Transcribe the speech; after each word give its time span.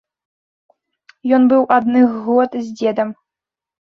Ён 1.37 1.43
быў 1.51 1.61
адных 1.77 2.09
год 2.29 2.51
з 2.65 2.75
дзедам. 2.79 3.09